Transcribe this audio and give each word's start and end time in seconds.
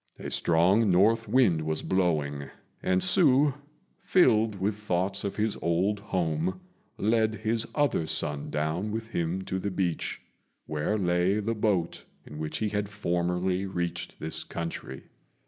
A 0.17 0.31
strong 0.31 0.89
north 0.89 1.27
wind 1.27 1.61
was 1.61 1.83
blowing, 1.83 2.49
and 2.81 3.01
Hsü, 3.01 3.53
filled 4.03 4.55
with 4.59 4.73
thoughts 4.77 5.23
of 5.23 5.35
his 5.35 5.55
old 5.61 5.99
home, 5.99 6.59
led 6.97 7.35
his 7.35 7.67
other 7.75 8.07
son 8.07 8.49
down 8.49 8.89
with 8.91 9.09
him 9.09 9.43
to 9.43 9.59
the 9.59 9.69
beach, 9.69 10.19
where 10.65 10.97
lay 10.97 11.39
the 11.39 11.53
boat 11.53 12.03
in 12.25 12.39
which 12.39 12.57
he 12.57 12.69
had 12.69 12.89
formerly 12.89 13.67
reached 13.67 14.19
this 14.19 14.43
country. 14.43 15.03